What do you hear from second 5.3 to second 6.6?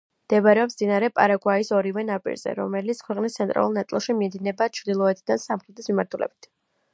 სამხრეთის მიმართულებით.